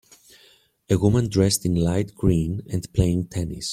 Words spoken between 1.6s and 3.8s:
in light green and playing tennis.